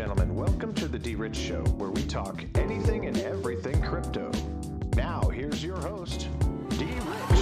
gentlemen, 0.00 0.34
welcome 0.34 0.72
to 0.72 0.88
the 0.88 0.98
D 0.98 1.14
Rich 1.14 1.36
Show, 1.36 1.62
where 1.76 1.90
we 1.90 2.02
talk 2.04 2.42
anything 2.54 3.04
and 3.04 3.18
everything 3.18 3.82
crypto. 3.82 4.30
Now, 4.96 5.20
here's 5.28 5.62
your 5.62 5.76
host, 5.76 6.26
D 6.70 6.86
Rich. 6.86 7.40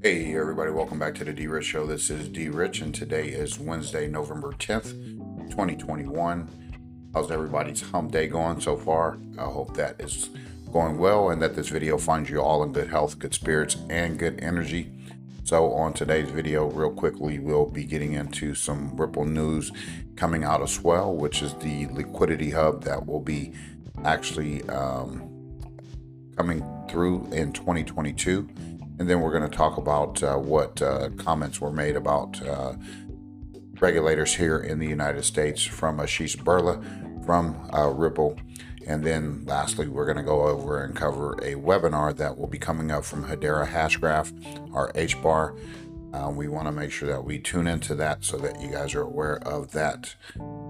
Hey 0.00 0.36
everybody, 0.36 0.70
welcome 0.70 1.00
back 1.00 1.16
to 1.16 1.24
the 1.24 1.32
D 1.32 1.48
Rich 1.48 1.64
Show. 1.64 1.86
This 1.86 2.08
is 2.08 2.28
D 2.28 2.48
Rich, 2.50 2.82
and 2.82 2.94
today 2.94 3.30
is 3.30 3.58
Wednesday, 3.58 4.06
November 4.06 4.52
10th, 4.52 5.03
2021. 5.54 6.48
How's 7.14 7.30
everybody's 7.30 7.80
hump 7.80 8.10
day 8.10 8.26
going 8.26 8.60
so 8.60 8.76
far? 8.76 9.18
I 9.38 9.44
hope 9.44 9.76
that 9.76 10.00
is 10.00 10.30
going 10.72 10.98
well 10.98 11.30
and 11.30 11.40
that 11.42 11.54
this 11.54 11.68
video 11.68 11.96
finds 11.96 12.28
you 12.28 12.42
all 12.42 12.64
in 12.64 12.72
good 12.72 12.88
health, 12.88 13.20
good 13.20 13.32
spirits, 13.32 13.76
and 13.88 14.18
good 14.18 14.40
energy. 14.42 14.90
So, 15.44 15.72
on 15.74 15.92
today's 15.92 16.28
video, 16.28 16.68
real 16.68 16.90
quickly, 16.90 17.38
we'll 17.38 17.66
be 17.66 17.84
getting 17.84 18.14
into 18.14 18.56
some 18.56 18.96
Ripple 18.96 19.26
news 19.26 19.70
coming 20.16 20.42
out 20.42 20.60
of 20.60 20.70
Swell, 20.70 21.14
which 21.14 21.40
is 21.40 21.54
the 21.54 21.86
liquidity 21.86 22.50
hub 22.50 22.82
that 22.82 23.06
will 23.06 23.20
be 23.20 23.52
actually 24.04 24.68
um, 24.68 25.30
coming 26.36 26.66
through 26.88 27.28
in 27.30 27.52
2022 27.52 28.48
and 28.98 29.10
then 29.10 29.20
we're 29.20 29.32
going 29.32 29.48
to 29.48 29.56
talk 29.56 29.76
about 29.76 30.22
uh, 30.22 30.36
what 30.36 30.80
uh, 30.80 31.08
comments 31.16 31.60
were 31.60 31.72
made 31.72 31.96
about 31.96 32.40
uh, 32.46 32.74
regulators 33.80 34.34
here 34.34 34.58
in 34.58 34.78
the 34.78 34.86
United 34.86 35.24
States 35.24 35.62
from 35.62 35.98
Asheesh 35.98 36.36
Birla 36.36 37.24
from 37.24 37.68
uh, 37.72 37.88
Ripple. 37.88 38.38
And 38.86 39.02
then 39.02 39.44
lastly, 39.46 39.88
we're 39.88 40.04
going 40.04 40.18
to 40.18 40.22
go 40.22 40.42
over 40.42 40.82
and 40.82 40.94
cover 40.94 41.32
a 41.34 41.54
webinar 41.54 42.14
that 42.16 42.36
will 42.36 42.46
be 42.46 42.58
coming 42.58 42.90
up 42.90 43.04
from 43.04 43.24
Hedera 43.24 43.66
Hashgraph, 43.66 44.74
our 44.74 44.92
HBAR. 44.92 45.58
Uh, 46.12 46.30
we 46.30 46.46
want 46.46 46.66
to 46.66 46.72
make 46.72 46.92
sure 46.92 47.08
that 47.08 47.24
we 47.24 47.38
tune 47.38 47.66
into 47.66 47.94
that 47.94 48.24
so 48.24 48.36
that 48.36 48.60
you 48.60 48.70
guys 48.70 48.94
are 48.94 49.02
aware 49.02 49.38
of 49.48 49.72
that 49.72 50.14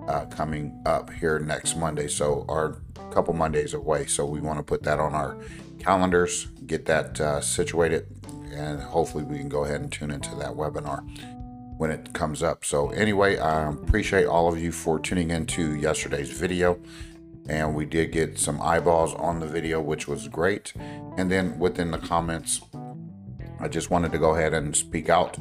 uh, 0.08 0.24
coming 0.27 0.80
up 0.86 1.11
here 1.12 1.39
next 1.39 1.77
Monday. 1.77 2.08
So, 2.08 2.46
our 2.48 2.78
couple 3.11 3.34
Mondays 3.34 3.74
away. 3.74 4.06
So, 4.06 4.24
we 4.24 4.41
want 4.41 4.58
to 4.58 4.62
put 4.62 4.84
that 4.84 4.98
on 4.98 5.14
our 5.14 5.36
calendars, 5.78 6.46
get 6.66 6.86
that 6.86 7.20
uh, 7.20 7.41
situated, 7.42 8.06
and 8.52 8.80
hopefully 8.80 9.24
we 9.24 9.36
can 9.36 9.48
go 9.48 9.64
ahead 9.64 9.80
and 9.83 9.92
tune 9.92 10.11
into 10.11 10.34
that 10.36 10.52
webinar 10.52 11.05
when 11.84 11.90
it 11.90 12.14
comes 12.14 12.42
up. 12.42 12.64
So, 12.64 12.88
anyway, 12.92 13.36
I 13.36 13.68
appreciate 13.68 14.24
all 14.24 14.50
of 14.50 14.58
you 14.58 14.72
for 14.72 14.98
tuning 14.98 15.30
into 15.30 15.74
yesterday's 15.74 16.30
video. 16.30 16.80
And 17.46 17.74
we 17.74 17.84
did 17.84 18.10
get 18.10 18.38
some 18.38 18.58
eyeballs 18.62 19.12
on 19.16 19.38
the 19.38 19.46
video, 19.46 19.82
which 19.82 20.08
was 20.08 20.27
great. 20.28 20.72
And 21.18 21.30
then 21.30 21.58
within 21.58 21.90
the 21.90 21.98
comments, 21.98 22.62
I 23.60 23.68
just 23.68 23.90
wanted 23.90 24.12
to 24.12 24.18
go 24.18 24.34
ahead 24.34 24.55
and 24.55 24.74
speak 24.74 25.10
out 25.10 25.36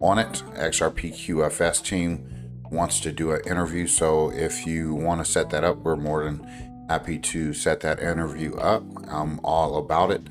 on 0.00 0.18
it. 0.18 0.42
XRP 0.56 1.12
QFS 1.12 1.84
team 1.84 2.28
wants 2.72 2.98
to 2.98 3.12
do 3.12 3.30
an 3.30 3.42
interview. 3.46 3.86
So 3.86 4.32
if 4.32 4.66
you 4.66 4.96
want 4.96 5.24
to 5.24 5.30
set 5.30 5.50
that 5.50 5.62
up, 5.62 5.76
we're 5.76 5.94
more 5.94 6.24
than 6.24 6.86
happy 6.88 7.20
to 7.20 7.54
set 7.54 7.82
that 7.82 8.00
interview 8.00 8.56
up. 8.56 8.82
I'm 9.06 9.38
all 9.44 9.76
about 9.76 10.10
it 10.10 10.26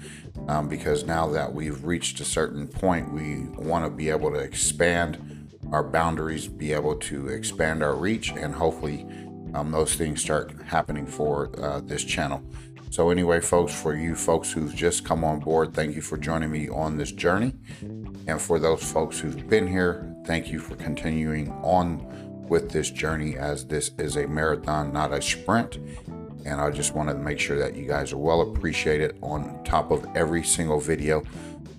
um, 0.49 0.67
because 0.67 1.05
now 1.05 1.29
that 1.29 1.53
we've 1.53 1.85
reached 1.85 2.19
a 2.19 2.25
certain 2.25 2.67
point, 2.67 3.13
we 3.13 3.43
want 3.65 3.85
to 3.85 3.89
be 3.89 4.09
able 4.09 4.29
to 4.31 4.39
expand 4.39 5.32
our 5.73 5.83
boundaries, 5.83 6.47
be 6.47 6.71
able 6.71 6.95
to 6.95 7.27
expand 7.29 7.81
our 7.81 7.95
reach, 7.95 8.29
and 8.31 8.53
hopefully 8.53 9.07
um, 9.55 9.71
those 9.71 9.95
things 9.95 10.21
start 10.21 10.53
happening 10.67 11.05
for 11.05 11.49
uh, 11.59 11.81
this 11.81 12.03
channel. 12.03 12.43
So, 12.91 13.09
anyway, 13.09 13.39
folks, 13.39 13.73
for 13.73 13.95
you 13.95 14.13
folks 14.15 14.51
who've 14.51 14.73
just 14.73 15.03
come 15.03 15.23
on 15.23 15.39
board, 15.39 15.73
thank 15.73 15.95
you 15.95 16.01
for 16.01 16.15
joining 16.15 16.51
me 16.51 16.69
on 16.69 16.95
this 16.95 17.11
journey. 17.11 17.55
And 18.27 18.39
for 18.39 18.59
those 18.59 18.83
folks 18.83 19.17
who've 19.17 19.49
been 19.49 19.67
here, 19.67 20.15
thank 20.25 20.51
you 20.51 20.59
for 20.59 20.75
continuing 20.75 21.51
on 21.63 22.47
with 22.47 22.69
this 22.69 22.91
journey 22.91 23.35
as 23.35 23.65
this 23.65 23.91
is 23.97 24.15
a 24.15 24.27
marathon, 24.27 24.93
not 24.93 25.11
a 25.11 25.23
sprint. 25.23 25.77
And 26.45 26.61
I 26.61 26.69
just 26.69 26.93
wanted 26.93 27.13
to 27.13 27.19
make 27.19 27.39
sure 27.39 27.57
that 27.57 27.75
you 27.75 27.87
guys 27.87 28.13
are 28.13 28.17
well 28.17 28.41
appreciated 28.41 29.17
on 29.23 29.63
top 29.63 29.89
of 29.89 30.05
every 30.15 30.43
single 30.43 30.79
video 30.79 31.23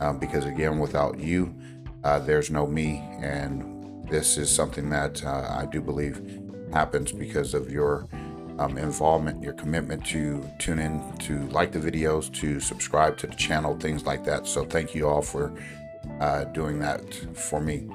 um, 0.01 0.19
because, 0.19 0.47
again, 0.47 0.81
without 0.81 1.21
you, 1.21 1.55
uh, 2.03 2.19
there's 2.19 2.51
no 2.51 2.67
me. 2.67 2.99
And 3.21 3.74
this 4.09 4.39
is 4.39 4.51
something 4.51 4.89
that 4.91 5.25
uh, 5.25 5.57
I 5.59 5.67
do 5.67 5.81
believe 5.81 6.41
happens 6.73 7.13
because 7.13 7.55
of 7.55 7.71
your 7.71 8.09
um, 8.59 8.79
involvement, 8.79 9.43
your 9.43 9.55
commitment 9.55 10.05
to 10.07 10.49
tune 10.59 10.79
in, 10.79 11.17
to 11.19 11.47
like 11.49 11.73
the 11.73 11.79
videos, 11.79 12.33
to 12.35 12.61
subscribe 12.61 13.17
to 13.19 13.27
the 13.27 13.35
channel, 13.35 13.77
things 13.79 14.07
like 14.07 14.25
that. 14.25 14.47
So, 14.47 14.65
thank 14.65 14.95
you 14.95 15.09
all 15.09 15.23
for 15.23 15.53
uh, 16.21 16.45
doing 16.45 16.79
that 16.81 17.15
for 17.35 17.61
me. 17.61 17.89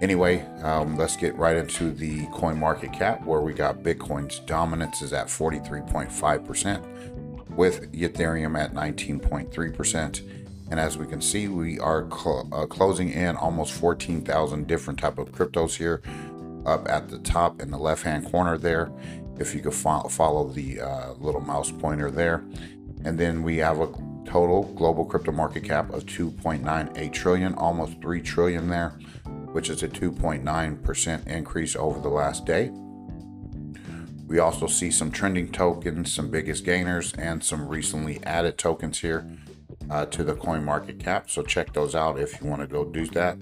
Anyway, 0.00 0.40
um, 0.62 0.96
let's 0.96 1.16
get 1.16 1.36
right 1.36 1.56
into 1.56 1.90
the 1.90 2.26
coin 2.28 2.58
market 2.58 2.92
cap 2.92 3.24
where 3.26 3.42
we 3.42 3.52
got 3.52 3.82
Bitcoin's 3.82 4.38
dominance 4.40 5.02
is 5.02 5.12
at 5.12 5.26
43.5%, 5.26 7.50
with 7.50 7.92
Ethereum 7.92 8.58
at 8.58 8.72
19.3%. 8.72 10.39
And 10.70 10.78
as 10.78 10.96
we 10.96 11.06
can 11.06 11.20
see, 11.20 11.48
we 11.48 11.78
are 11.80 12.08
cl- 12.10 12.48
uh, 12.52 12.66
closing 12.66 13.10
in 13.10 13.36
almost 13.36 13.72
14,000 13.72 14.66
different 14.66 14.98
type 14.98 15.18
of 15.18 15.32
cryptos 15.32 15.76
here 15.76 16.02
up 16.64 16.88
at 16.88 17.08
the 17.08 17.18
top 17.18 17.60
in 17.60 17.70
the 17.70 17.78
left 17.78 18.04
hand 18.04 18.30
corner 18.30 18.56
there. 18.56 18.92
If 19.38 19.54
you 19.54 19.60
could 19.60 19.74
fo- 19.74 20.08
follow 20.08 20.48
the 20.48 20.80
uh, 20.80 21.12
little 21.14 21.40
mouse 21.40 21.70
pointer 21.70 22.10
there. 22.10 22.44
And 23.04 23.18
then 23.18 23.42
we 23.42 23.56
have 23.58 23.80
a 23.80 23.88
total 24.26 24.64
global 24.74 25.04
crypto 25.04 25.32
market 25.32 25.64
cap 25.64 25.90
of 25.92 26.04
2.98 26.06 27.12
trillion, 27.12 27.54
almost 27.54 28.00
3 28.00 28.20
trillion 28.20 28.68
there 28.68 28.94
which 29.52 29.68
is 29.68 29.82
a 29.82 29.88
2.9% 29.88 31.26
increase 31.26 31.76
over 31.76 32.00
the 32.00 32.08
last 32.08 32.44
day. 32.46 32.70
We 34.26 34.38
also 34.38 34.68
see 34.68 34.90
some 34.92 35.10
trending 35.10 35.50
tokens, 35.50 36.12
some 36.12 36.30
biggest 36.30 36.64
gainers, 36.64 37.12
and 37.14 37.42
some 37.42 37.66
recently 37.66 38.22
added 38.22 38.58
tokens 38.58 39.00
here 39.00 39.28
uh, 39.90 40.06
to 40.06 40.24
the 40.24 40.34
coin 40.34 40.64
market 40.64 40.98
cap. 40.98 41.28
So 41.28 41.42
check 41.42 41.72
those 41.72 41.94
out 41.94 42.18
if 42.18 42.40
you 42.40 42.48
want 42.48 42.62
to 42.62 42.66
go 42.66 42.84
do 42.84 43.06
that. 43.08 43.36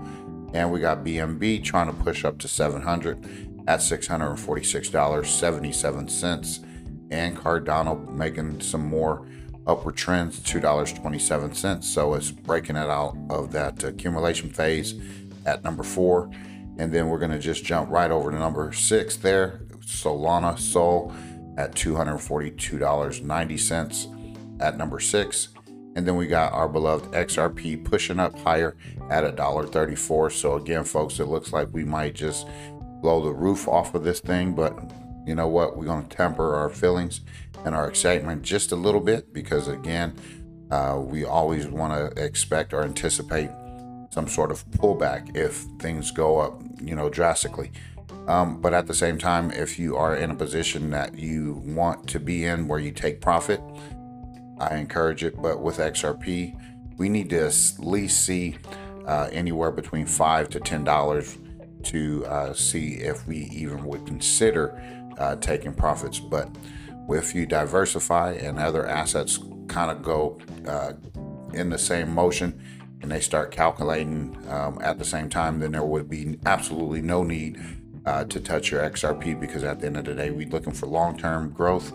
And 0.52 0.72
we 0.72 0.80
got 0.80 1.04
BNB 1.04 1.62
trying 1.62 1.86
to 1.86 1.92
push 1.92 2.24
up 2.24 2.38
to 2.38 2.48
700 2.48 3.49
at 3.66 3.80
$646.77. 3.80 6.66
And 7.10 7.36
Cardano 7.36 8.08
making 8.08 8.60
some 8.60 8.86
more 8.86 9.26
upward 9.66 9.96
trends, 9.96 10.38
$2.27. 10.40 11.82
So 11.82 12.14
it's 12.14 12.30
breaking 12.30 12.76
it 12.76 12.88
out 12.88 13.16
of 13.28 13.50
that 13.52 13.82
accumulation 13.82 14.50
phase 14.50 14.94
at 15.46 15.64
number 15.64 15.82
four. 15.82 16.30
And 16.78 16.92
then 16.92 17.08
we're 17.08 17.18
going 17.18 17.32
to 17.32 17.38
just 17.38 17.64
jump 17.64 17.90
right 17.90 18.10
over 18.10 18.30
to 18.30 18.38
number 18.38 18.72
six 18.72 19.16
there. 19.16 19.62
Solana 19.80 20.58
Sol 20.58 21.14
at 21.58 21.74
$242.90 21.74 24.60
at 24.60 24.78
number 24.78 25.00
six. 25.00 25.48
And 25.96 26.06
then 26.06 26.14
we 26.16 26.28
got 26.28 26.52
our 26.52 26.68
beloved 26.68 27.10
XRP 27.12 27.84
pushing 27.84 28.20
up 28.20 28.38
higher 28.38 28.76
at 29.10 29.24
a 29.24 29.32
dollar 29.32 29.66
thirty-four. 29.66 30.30
So 30.30 30.54
again, 30.54 30.84
folks, 30.84 31.18
it 31.18 31.26
looks 31.26 31.52
like 31.52 31.68
we 31.72 31.84
might 31.84 32.14
just 32.14 32.46
blow 33.00 33.22
the 33.22 33.32
roof 33.32 33.68
off 33.68 33.94
of 33.94 34.04
this 34.04 34.20
thing, 34.20 34.54
but 34.54 34.78
you 35.26 35.34
know 35.34 35.48
what? 35.48 35.76
We're 35.76 35.86
going 35.86 36.06
to 36.06 36.16
temper 36.16 36.54
our 36.54 36.68
feelings 36.68 37.20
and 37.64 37.74
our 37.74 37.88
excitement 37.88 38.42
just 38.42 38.72
a 38.72 38.76
little 38.76 39.00
bit 39.00 39.32
because 39.32 39.68
again, 39.68 40.14
uh, 40.70 41.00
we 41.02 41.24
always 41.24 41.66
want 41.66 41.92
to 41.92 42.22
expect 42.24 42.72
or 42.72 42.82
anticipate 42.82 43.50
some 44.10 44.28
sort 44.28 44.50
of 44.50 44.68
pullback 44.72 45.36
if 45.36 45.64
things 45.78 46.10
go 46.10 46.38
up, 46.38 46.60
you 46.80 46.94
know, 46.94 47.08
drastically. 47.08 47.70
Um, 48.26 48.60
but 48.60 48.74
at 48.74 48.86
the 48.86 48.94
same 48.94 49.18
time, 49.18 49.50
if 49.50 49.78
you 49.78 49.96
are 49.96 50.16
in 50.16 50.30
a 50.30 50.34
position 50.34 50.90
that 50.90 51.18
you 51.18 51.62
want 51.64 52.08
to 52.08 52.20
be 52.20 52.44
in 52.44 52.68
where 52.68 52.78
you 52.78 52.92
take 52.92 53.20
profit, 53.20 53.60
I 54.58 54.76
encourage 54.76 55.24
it. 55.24 55.40
But 55.40 55.62
with 55.62 55.78
XRP, 55.78 56.58
we 56.98 57.08
need 57.08 57.30
to 57.30 57.46
at 57.46 57.72
least 57.78 58.24
see 58.24 58.58
uh, 59.06 59.28
anywhere 59.32 59.70
between 59.70 60.06
five 60.06 60.48
to 60.50 60.60
ten 60.60 60.84
dollars 60.84 61.38
to 61.84 62.24
uh, 62.26 62.52
see 62.52 62.94
if 62.94 63.26
we 63.26 63.48
even 63.52 63.84
would 63.84 64.06
consider 64.06 64.80
uh, 65.18 65.36
taking 65.36 65.72
profits. 65.74 66.18
But 66.18 66.48
if 67.08 67.34
you 67.34 67.46
diversify 67.46 68.32
and 68.32 68.58
other 68.58 68.86
assets 68.86 69.38
kind 69.68 69.90
of 69.90 70.02
go 70.02 70.38
uh, 70.66 70.92
in 71.52 71.70
the 71.70 71.78
same 71.78 72.12
motion, 72.14 72.60
and 73.02 73.10
they 73.10 73.20
start 73.20 73.50
calculating 73.50 74.36
um, 74.48 74.78
at 74.82 74.98
the 74.98 75.04
same 75.04 75.28
time, 75.28 75.58
then 75.58 75.72
there 75.72 75.84
would 75.84 76.08
be 76.08 76.38
absolutely 76.44 77.00
no 77.00 77.22
need 77.22 77.58
uh, 78.06 78.24
to 78.24 78.40
touch 78.40 78.70
your 78.70 78.82
XRP 78.82 79.38
because 79.38 79.64
at 79.64 79.80
the 79.80 79.86
end 79.86 79.96
of 79.96 80.04
the 80.04 80.14
day, 80.14 80.30
we're 80.30 80.48
looking 80.48 80.72
for 80.72 80.86
long 80.86 81.16
term 81.16 81.50
growth, 81.50 81.92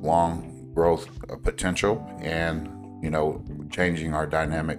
long 0.00 0.70
growth 0.74 1.08
uh, 1.30 1.36
potential, 1.36 2.04
and 2.20 2.68
you 3.02 3.10
know, 3.10 3.42
changing 3.70 4.12
our 4.12 4.26
dynamic 4.26 4.78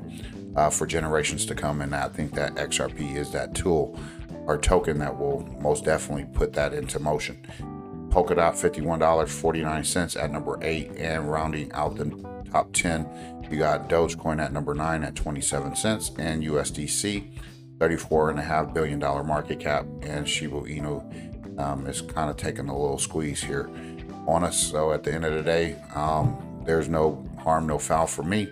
uh, 0.56 0.69
for 0.69 0.86
generations 0.86 1.45
to 1.45 1.56
come. 1.56 1.81
And 1.81 1.95
I 1.95 2.07
think 2.09 2.33
that 2.33 2.56
XRP 2.56 3.15
is 3.15 3.31
that 3.31 3.56
tool 3.56 3.98
or 4.47 4.57
token 4.57 4.99
that 4.99 5.17
will 5.17 5.47
most 5.59 5.85
definitely 5.85 6.25
put 6.33 6.53
that 6.53 6.73
into 6.73 6.99
motion. 6.99 7.45
Polkadot 8.09 8.53
$51.49 8.53 10.21
at 10.21 10.31
number 10.31 10.59
eight, 10.61 10.91
and 10.97 11.31
rounding 11.31 11.71
out 11.71 11.95
the 11.95 12.05
top 12.51 12.73
10, 12.73 13.47
you 13.49 13.57
got 13.57 13.89
Dogecoin 13.89 14.43
at 14.43 14.51
number 14.51 14.73
nine 14.73 15.03
at 15.03 15.15
27 15.15 15.75
cents, 15.75 16.11
and 16.17 16.43
USDC 16.43 17.31
$34.5 17.77 18.73
billion 18.73 18.99
market 18.99 19.59
cap, 19.59 19.85
and 20.03 20.27
Shiba 20.27 20.61
Inu 20.61 21.59
um, 21.59 21.88
is 21.88 22.01
kind 22.01 22.29
of 22.29 22.38
taking 22.38 22.69
a 22.69 22.77
little 22.77 22.99
squeeze 22.99 23.41
here 23.41 23.69
on 24.27 24.43
us. 24.43 24.57
So 24.57 24.91
at 24.91 25.03
the 25.03 25.13
end 25.13 25.25
of 25.25 25.33
the 25.33 25.41
day, 25.41 25.77
um, 25.95 26.61
there's 26.65 26.88
no 26.88 27.25
harm, 27.39 27.65
no 27.65 27.79
foul 27.79 28.07
for 28.07 28.23
me. 28.23 28.51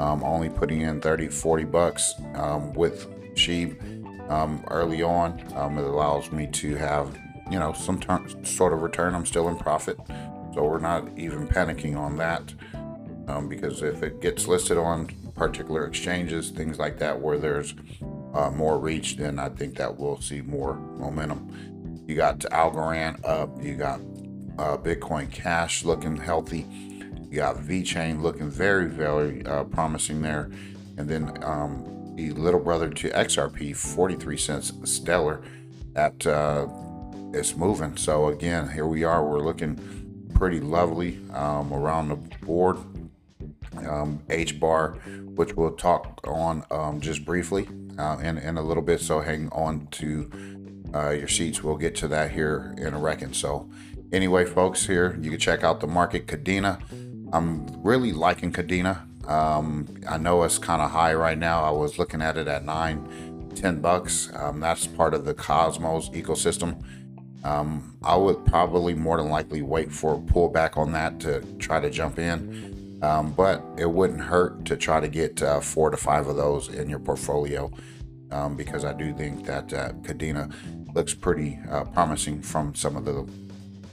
Um, 0.00 0.22
only 0.24 0.48
putting 0.48 0.80
in 0.80 1.00
30, 1.00 1.28
40 1.28 1.64
bucks 1.64 2.14
um, 2.34 2.72
with 2.74 3.06
Sheep 3.38 3.80
um, 4.28 4.64
early 4.70 5.02
on. 5.02 5.42
Um, 5.54 5.78
it 5.78 5.84
allows 5.84 6.32
me 6.32 6.46
to 6.48 6.74
have, 6.76 7.16
you 7.50 7.58
know, 7.58 7.72
some 7.72 8.00
sort 8.44 8.72
of 8.72 8.82
return. 8.82 9.14
I'm 9.14 9.26
still 9.26 9.48
in 9.48 9.56
profit. 9.56 9.98
So 10.54 10.64
we're 10.64 10.80
not 10.80 11.06
even 11.18 11.46
panicking 11.46 11.96
on 11.96 12.16
that 12.16 12.54
um, 13.28 13.48
because 13.48 13.82
if 13.82 14.02
it 14.02 14.20
gets 14.20 14.46
listed 14.46 14.78
on 14.78 15.08
particular 15.34 15.86
exchanges, 15.86 16.50
things 16.50 16.78
like 16.78 16.98
that, 16.98 17.20
where 17.20 17.38
there's 17.38 17.74
uh, 18.34 18.50
more 18.50 18.78
reach, 18.78 19.16
then 19.16 19.38
I 19.38 19.48
think 19.50 19.76
that 19.76 19.98
we'll 19.98 20.20
see 20.20 20.40
more 20.40 20.74
momentum. 20.74 22.04
You 22.06 22.14
got 22.14 22.38
Algorand 22.38 23.24
up, 23.24 23.50
you 23.62 23.74
got 23.74 24.00
uh, 24.58 24.76
Bitcoin 24.78 25.30
Cash 25.30 25.84
looking 25.84 26.16
healthy, 26.16 26.66
you 27.30 27.36
got 27.36 27.56
VeChain 27.56 28.22
looking 28.22 28.48
very, 28.48 28.86
very 28.86 29.44
uh, 29.44 29.64
promising 29.64 30.22
there, 30.22 30.50
and 30.96 31.08
then 31.08 31.36
um, 31.42 31.84
the 32.16 32.30
little 32.32 32.60
brother 32.60 32.88
to 32.88 33.10
XRP, 33.10 33.76
43 33.76 34.36
cents 34.36 34.72
stellar, 34.84 35.42
that 35.92 36.26
uh, 36.26 36.66
it's 37.32 37.54
moving. 37.56 37.96
So 37.96 38.28
again, 38.28 38.70
here 38.70 38.86
we 38.86 39.04
are. 39.04 39.24
We're 39.24 39.40
looking 39.40 40.30
pretty 40.34 40.60
lovely 40.60 41.20
um, 41.32 41.72
around 41.72 42.08
the 42.08 42.16
board. 42.44 42.78
Um, 43.86 44.22
H 44.30 44.58
bar, 44.58 44.92
which 45.34 45.54
we'll 45.54 45.74
talk 45.74 46.20
on 46.26 46.64
um, 46.70 46.98
just 47.00 47.26
briefly 47.26 47.68
uh, 47.98 48.16
in, 48.22 48.38
in 48.38 48.56
a 48.56 48.62
little 48.62 48.82
bit. 48.82 49.00
So 49.00 49.20
hang 49.20 49.50
on 49.50 49.88
to 49.92 50.30
uh, 50.94 51.10
your 51.10 51.28
seats. 51.28 51.62
We'll 51.62 51.76
get 51.76 51.94
to 51.96 52.08
that 52.08 52.30
here 52.30 52.74
in 52.78 52.94
a 52.94 52.98
reckon. 52.98 53.34
So 53.34 53.68
anyway, 54.12 54.46
folks, 54.46 54.86
here 54.86 55.18
you 55.20 55.30
can 55.30 55.38
check 55.38 55.62
out 55.62 55.80
the 55.80 55.86
market 55.86 56.26
Kadena. 56.26 56.80
I'm 57.32 57.66
really 57.82 58.12
liking 58.12 58.50
Kadena. 58.50 59.02
Um, 59.26 59.86
I 60.08 60.18
know 60.18 60.42
it's 60.44 60.58
kind 60.58 60.80
of 60.80 60.90
high 60.90 61.14
right 61.14 61.38
now. 61.38 61.62
I 61.62 61.70
was 61.70 61.98
looking 61.98 62.22
at 62.22 62.36
it 62.36 62.48
at 62.48 62.64
nine, 62.64 63.52
ten 63.54 63.80
bucks. 63.80 64.30
Um, 64.34 64.60
that's 64.60 64.86
part 64.86 65.14
of 65.14 65.24
the 65.24 65.34
Cosmos 65.34 66.10
ecosystem. 66.10 66.82
Um, 67.44 67.96
I 68.02 68.16
would 68.16 68.44
probably 68.44 68.94
more 68.94 69.16
than 69.18 69.28
likely 69.28 69.62
wait 69.62 69.92
for 69.92 70.14
a 70.14 70.18
pullback 70.18 70.76
on 70.76 70.92
that 70.92 71.20
to 71.20 71.42
try 71.58 71.80
to 71.80 71.90
jump 71.90 72.18
in. 72.18 72.98
Um, 73.02 73.32
but 73.32 73.62
it 73.76 73.90
wouldn't 73.90 74.20
hurt 74.20 74.64
to 74.66 74.76
try 74.76 75.00
to 75.00 75.08
get 75.08 75.42
uh, 75.42 75.60
four 75.60 75.90
to 75.90 75.96
five 75.96 76.26
of 76.26 76.36
those 76.36 76.68
in 76.68 76.88
your 76.88 76.98
portfolio 76.98 77.70
um, 78.30 78.56
because 78.56 78.84
I 78.84 78.92
do 78.92 79.12
think 79.14 79.44
that 79.46 79.72
uh, 79.72 79.92
Kadena 80.02 80.52
looks 80.94 81.14
pretty 81.14 81.58
uh, 81.70 81.84
promising 81.84 82.42
from 82.42 82.74
some 82.74 82.96
of 82.96 83.04
the 83.04 83.28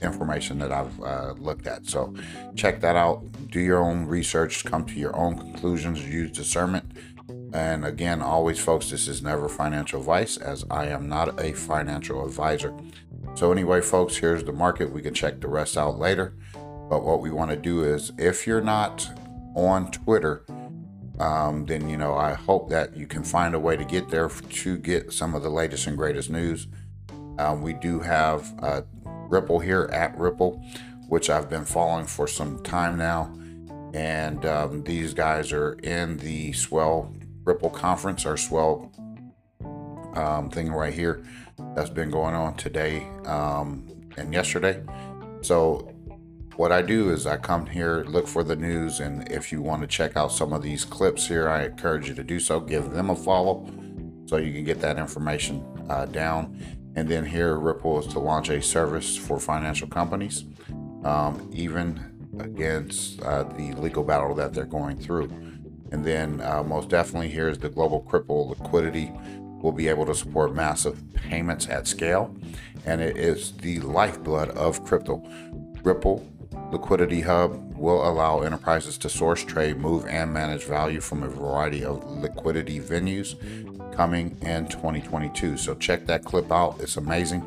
information 0.02 0.58
that 0.58 0.72
I've 0.72 1.00
uh, 1.00 1.34
looked 1.38 1.66
at. 1.66 1.86
So 1.86 2.14
check 2.54 2.80
that 2.80 2.96
out. 2.96 3.24
Do 3.50 3.60
your 3.60 3.82
own 3.82 4.06
research, 4.06 4.64
come 4.64 4.84
to 4.86 4.94
your 4.94 5.16
own 5.16 5.38
conclusions, 5.38 6.06
use 6.06 6.30
discernment. 6.30 6.92
And 7.52 7.84
again, 7.84 8.20
always, 8.20 8.58
folks, 8.58 8.90
this 8.90 9.06
is 9.06 9.22
never 9.22 9.48
financial 9.48 10.00
advice 10.00 10.36
as 10.36 10.64
I 10.70 10.86
am 10.86 11.08
not 11.08 11.40
a 11.40 11.52
financial 11.52 12.26
advisor. 12.26 12.74
So, 13.34 13.52
anyway, 13.52 13.80
folks, 13.80 14.16
here's 14.16 14.44
the 14.44 14.52
market. 14.52 14.92
We 14.92 15.02
can 15.02 15.14
check 15.14 15.40
the 15.40 15.48
rest 15.48 15.76
out 15.76 15.98
later. 15.98 16.34
But 16.88 17.04
what 17.04 17.20
we 17.20 17.30
want 17.30 17.50
to 17.50 17.56
do 17.56 17.82
is, 17.82 18.12
if 18.18 18.46
you're 18.46 18.60
not 18.60 19.08
on 19.54 19.90
Twitter, 19.90 20.44
um, 21.18 21.64
then 21.66 21.88
you 21.88 21.96
know 21.96 22.14
I 22.14 22.34
hope 22.34 22.68
that 22.70 22.96
you 22.96 23.06
can 23.06 23.22
find 23.22 23.54
a 23.54 23.58
way 23.58 23.76
to 23.76 23.84
get 23.84 24.08
there 24.08 24.28
to 24.28 24.78
get 24.78 25.12
some 25.12 25.34
of 25.34 25.42
the 25.42 25.48
latest 25.48 25.86
and 25.86 25.96
greatest 25.96 26.30
news. 26.30 26.66
Um, 27.38 27.62
we 27.62 27.72
do 27.72 28.00
have 28.00 28.52
uh, 28.62 28.82
Ripple 29.28 29.60
here 29.60 29.88
at 29.92 30.16
Ripple, 30.18 30.62
which 31.08 31.30
I've 31.30 31.50
been 31.50 31.64
following 31.64 32.06
for 32.06 32.26
some 32.26 32.62
time 32.62 32.96
now, 32.96 33.34
and 33.92 34.44
um, 34.46 34.82
these 34.84 35.14
guys 35.14 35.52
are 35.52 35.74
in 35.74 36.18
the 36.18 36.52
Swell 36.52 37.14
Ripple 37.44 37.70
conference 37.70 38.24
or 38.26 38.36
Swell 38.36 38.90
um, 40.14 40.50
thing 40.50 40.72
right 40.72 40.94
here 40.94 41.24
that's 41.74 41.90
been 41.90 42.10
going 42.10 42.34
on 42.34 42.56
today 42.56 43.06
um, 43.26 43.86
and 44.16 44.32
yesterday. 44.32 44.82
So 45.42 45.90
what 46.56 46.72
I 46.72 46.82
do 46.82 47.10
is 47.10 47.26
I 47.26 47.36
come 47.36 47.66
here, 47.66 48.04
look 48.04 48.28
for 48.28 48.44
the 48.44 48.56
news, 48.56 49.00
and 49.00 49.30
if 49.30 49.50
you 49.50 49.60
want 49.60 49.82
to 49.82 49.88
check 49.88 50.16
out 50.16 50.32
some 50.32 50.52
of 50.52 50.62
these 50.62 50.84
clips 50.84 51.26
here, 51.26 51.48
I 51.48 51.64
encourage 51.64 52.08
you 52.08 52.14
to 52.14 52.24
do 52.24 52.38
so. 52.38 52.60
Give 52.60 52.90
them 52.90 53.10
a 53.10 53.16
follow 53.16 53.68
so 54.26 54.36
you 54.36 54.52
can 54.52 54.64
get 54.64 54.80
that 54.80 54.98
information 54.98 55.64
uh, 55.90 56.06
down. 56.06 56.58
And 56.96 57.08
then 57.08 57.24
here, 57.24 57.56
Ripple 57.56 58.00
is 58.00 58.06
to 58.08 58.18
launch 58.18 58.50
a 58.50 58.62
service 58.62 59.16
for 59.16 59.40
financial 59.40 59.88
companies, 59.88 60.44
um, 61.04 61.50
even 61.52 62.30
against 62.38 63.20
uh, 63.22 63.44
the 63.44 63.72
legal 63.74 64.04
battle 64.04 64.34
that 64.34 64.54
they're 64.54 64.64
going 64.64 64.96
through. 64.98 65.24
And 65.92 66.04
then, 66.04 66.40
uh, 66.40 66.62
most 66.62 66.88
definitely, 66.88 67.28
here's 67.28 67.58
the 67.58 67.68
global 67.68 68.00
crypto 68.00 68.34
liquidity 68.34 69.12
will 69.60 69.72
be 69.72 69.88
able 69.88 70.06
to 70.06 70.14
support 70.14 70.54
massive 70.54 71.02
payments 71.14 71.68
at 71.68 71.86
scale, 71.86 72.34
and 72.84 73.00
it 73.00 73.16
is 73.16 73.52
the 73.52 73.80
lifeblood 73.80 74.50
of 74.50 74.84
crypto. 74.84 75.22
Ripple 75.82 76.26
Liquidity 76.70 77.20
Hub 77.20 77.76
will 77.76 78.08
allow 78.08 78.40
enterprises 78.40 78.98
to 78.98 79.08
source, 79.08 79.44
trade, 79.44 79.78
move, 79.78 80.06
and 80.06 80.32
manage 80.32 80.64
value 80.64 81.00
from 81.00 81.22
a 81.22 81.28
variety 81.28 81.84
of 81.84 82.04
liquidity 82.04 82.80
venues 82.80 83.36
coming 83.94 84.36
in 84.42 84.66
2022. 84.66 85.56
So 85.56 85.74
check 85.74 86.06
that 86.06 86.24
clip 86.24 86.50
out. 86.50 86.80
It's 86.80 86.96
amazing. 86.96 87.42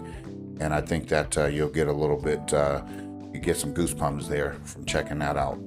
And 0.60 0.74
I 0.74 0.82
think 0.82 1.08
that 1.10 1.38
uh, 1.38 1.46
you'll 1.46 1.70
get 1.70 1.88
a 1.88 1.94
little 1.94 2.20
bit, 2.20 2.54
uh, 2.54 2.82
you 3.34 3.40
get 3.40 3.58
some 3.58 3.74
goosebumps 3.74 4.28
there 4.28 4.54
from 4.64 4.86
checking 4.86 5.20
that 5.20 5.38
out. 5.38 5.60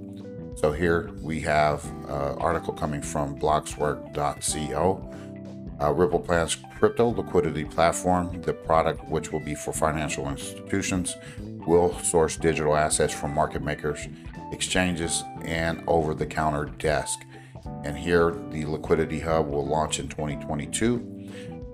So 0.57 0.73
here 0.73 1.11
we 1.23 1.41
have 1.41 1.85
an 1.85 2.05
uh, 2.09 2.37
article 2.39 2.75
coming 2.75 3.03
from 3.03 3.39
blockworks.co. 3.39 5.07
Uh, 5.81 5.93
Ripple 5.93 6.21
plans 6.21 6.59
crypto 6.79 7.09
liquidity 7.09 7.65
platform, 7.65 8.43
the 8.43 8.53
product 8.53 9.09
which 9.09 9.33
will 9.33 9.41
be 9.41 9.55
for 9.55 9.73
financial 9.73 10.29
institutions, 10.29 11.17
will 11.39 11.99
source 12.01 12.37
digital 12.37 12.77
assets 12.77 13.15
from 13.15 13.35
market 13.35 13.63
makers, 13.63 14.09
exchanges, 14.53 15.23
and 15.45 15.83
over 15.87 16.15
the 16.15 16.27
counter 16.27 16.67
desk. 16.79 17.21
And 17.85 17.97
here, 17.97 18.37
the 18.51 18.65
Liquidity 18.67 19.21
Hub 19.21 19.49
will 19.49 19.67
launch 19.67 19.99
in 19.99 20.09
2022, 20.09 20.99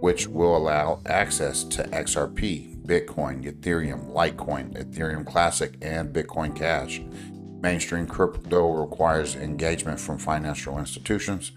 which 0.01 0.27
will 0.27 0.57
allow 0.57 1.01
access 1.07 1.65
to 1.65 1.85
XRP, 1.85 2.77
Bitcoin, 2.85 3.45
Ethereum, 3.45 4.13
Litecoin, 4.13 4.73
Ethereum 4.75 5.27
Classic, 5.27 5.75
and 5.83 6.15
Bitcoin 6.15 6.55
Cash. 6.55 7.01
Mainstream 7.61 8.07
crypto 8.07 8.71
requires 8.73 9.35
engagement 9.35 9.99
from 9.99 10.19
financial 10.19 10.79
institutions, 10.79 11.53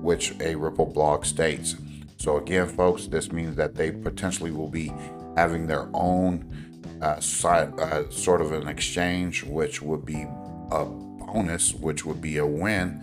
which 0.00 0.34
a 0.40 0.54
Ripple 0.54 0.86
blog 0.86 1.24
states. 1.24 1.76
So, 2.18 2.36
again, 2.36 2.68
folks, 2.68 3.06
this 3.06 3.32
means 3.32 3.56
that 3.56 3.74
they 3.74 3.90
potentially 3.90 4.50
will 4.50 4.68
be 4.68 4.92
having 5.36 5.66
their 5.66 5.88
own 5.94 6.70
uh, 7.00 7.18
side, 7.20 7.78
uh, 7.80 8.08
sort 8.10 8.40
of 8.40 8.52
an 8.52 8.68
exchange, 8.68 9.42
which 9.42 9.80
would 9.80 10.04
be 10.04 10.26
a 10.70 10.84
bonus, 10.84 11.74
which 11.74 12.04
would 12.04 12.20
be 12.20 12.36
a 12.36 12.46
win, 12.46 13.02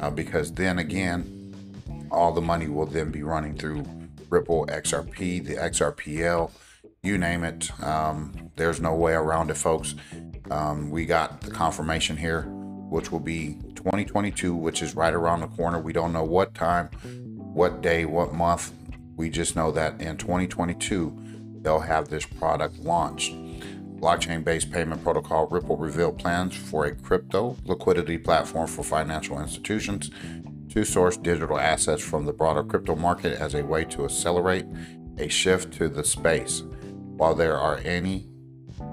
uh, 0.00 0.10
because 0.10 0.52
then 0.52 0.78
again, 0.78 1.32
all 2.10 2.32
the 2.32 2.40
money 2.40 2.68
will 2.68 2.86
then 2.86 3.10
be 3.10 3.22
running 3.22 3.56
through 3.56 3.84
Ripple 4.30 4.66
XRP, 4.66 5.44
the 5.44 5.54
XRPL, 5.54 6.50
you 7.02 7.18
name 7.18 7.44
it. 7.44 7.70
Um, 7.82 8.50
there's 8.56 8.80
no 8.80 8.94
way 8.94 9.12
around 9.12 9.50
it, 9.50 9.56
folks. 9.56 9.94
Um, 10.50 10.90
we 10.90 11.06
got 11.06 11.40
the 11.40 11.50
confirmation 11.50 12.16
here, 12.16 12.42
which 12.42 13.12
will 13.12 13.20
be 13.20 13.58
2022, 13.76 14.54
which 14.54 14.82
is 14.82 14.96
right 14.96 15.14
around 15.14 15.40
the 15.40 15.48
corner. 15.48 15.78
We 15.78 15.92
don't 15.92 16.12
know 16.12 16.24
what 16.24 16.54
time, 16.54 16.88
what 17.36 17.80
day, 17.80 18.04
what 18.04 18.34
month. 18.34 18.72
We 19.16 19.30
just 19.30 19.56
know 19.56 19.70
that 19.72 20.00
in 20.00 20.16
2022, 20.16 21.60
they'll 21.62 21.80
have 21.80 22.08
this 22.08 22.26
product 22.26 22.78
launched. 22.80 23.32
Blockchain 23.96 24.44
based 24.44 24.70
payment 24.70 25.02
protocol 25.02 25.46
Ripple 25.46 25.76
revealed 25.76 26.18
plans 26.18 26.54
for 26.54 26.84
a 26.84 26.94
crypto 26.94 27.56
liquidity 27.64 28.18
platform 28.18 28.66
for 28.66 28.82
financial 28.82 29.40
institutions 29.40 30.10
to 30.68 30.84
source 30.84 31.16
digital 31.16 31.58
assets 31.58 32.02
from 32.02 32.26
the 32.26 32.32
broader 32.32 32.62
crypto 32.62 32.94
market 32.94 33.40
as 33.40 33.54
a 33.54 33.64
way 33.64 33.84
to 33.84 34.04
accelerate 34.04 34.66
a 35.18 35.28
shift 35.28 35.72
to 35.74 35.88
the 35.88 36.04
space. 36.04 36.62
While 37.16 37.34
there 37.34 37.56
are 37.56 37.78
any 37.78 38.28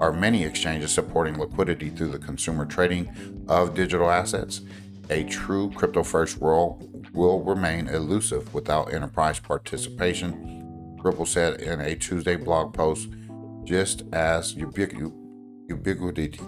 are 0.00 0.12
many 0.12 0.44
exchanges 0.44 0.90
supporting 0.90 1.38
liquidity 1.38 1.90
through 1.90 2.08
the 2.08 2.18
consumer 2.18 2.64
trading 2.64 3.44
of 3.48 3.74
digital 3.74 4.10
assets, 4.10 4.62
a 5.10 5.24
true 5.24 5.70
crypto 5.72 6.02
first 6.02 6.38
world 6.38 7.06
will 7.12 7.42
remain 7.42 7.86
elusive 7.88 8.52
without 8.54 8.92
enterprise 8.92 9.38
participation, 9.38 10.96
Ripple 11.02 11.26
said 11.26 11.60
in 11.60 11.80
a 11.80 11.94
Tuesday 11.94 12.36
blog 12.36 12.72
post, 12.72 13.08
just 13.64 14.02
as 14.12 14.54
ubiqu- 14.54 15.12
ubiquity 15.68 16.38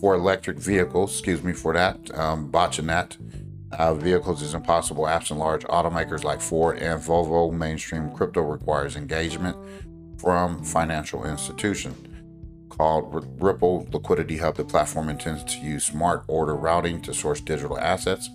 for 0.00 0.14
electric 0.14 0.58
vehicles, 0.58 1.12
excuse 1.12 1.42
me 1.42 1.52
for 1.52 1.72
that, 1.74 2.16
um, 2.16 2.50
botching 2.50 2.86
that, 2.86 3.16
uh, 3.72 3.94
vehicles 3.94 4.42
is 4.42 4.54
impossible 4.54 5.06
absent 5.06 5.38
large 5.38 5.64
automakers 5.64 6.24
like 6.24 6.40
Ford 6.40 6.78
and 6.78 7.02
Volvo. 7.02 7.52
Mainstream 7.52 8.10
crypto 8.10 8.40
requires 8.40 8.96
engagement 8.96 9.56
from 10.18 10.62
financial 10.64 11.24
institutions. 11.24 11.96
Called 12.70 13.26
Ripple 13.40 13.88
Liquidity 13.92 14.38
Hub, 14.38 14.56
the 14.56 14.64
platform 14.64 15.08
intends 15.08 15.42
to 15.44 15.58
use 15.60 15.84
smart 15.84 16.24
order 16.28 16.54
routing 16.54 17.02
to 17.02 17.12
source 17.12 17.40
digital 17.40 17.78
assets 17.78 18.30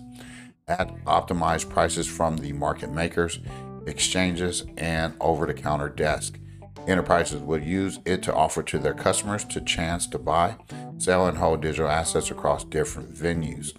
at 0.68 0.94
optimized 1.04 1.70
prices 1.70 2.06
from 2.06 2.36
the 2.36 2.52
market 2.52 2.90
makers, 2.90 3.38
exchanges, 3.86 4.64
and 4.76 5.14
over 5.20 5.46
the 5.46 5.54
counter 5.54 5.88
desk. 5.88 6.38
Enterprises 6.86 7.40
would 7.40 7.64
use 7.64 7.98
it 8.04 8.22
to 8.22 8.34
offer 8.34 8.62
to 8.62 8.78
their 8.78 8.94
customers 8.94 9.44
to 9.44 9.60
chance 9.60 10.06
to 10.08 10.18
buy, 10.18 10.56
sell, 10.98 11.26
and 11.26 11.38
hold 11.38 11.62
digital 11.62 11.90
assets 11.90 12.30
across 12.30 12.64
different 12.64 13.14
venues. 13.14 13.72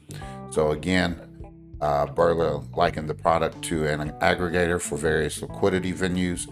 So, 0.52 0.72
again, 0.72 1.22
uh, 1.82 2.08
likened 2.76 3.10
the 3.10 3.14
product 3.14 3.62
to 3.64 3.86
an 3.86 4.12
aggregator 4.22 4.82
for 4.82 4.98
various 4.98 5.42
liquidity 5.42 5.94
venues 5.94 6.48